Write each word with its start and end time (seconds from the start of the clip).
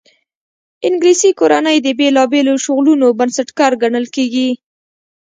انګلیسي 0.87 1.31
کورنۍ 1.39 1.77
د 1.81 1.87
بېلابېلو 1.99 2.53
شغلونو 2.65 3.07
بنسټګر 3.19 3.71
ګڼل 3.83 4.05
کېږي. 4.15 4.49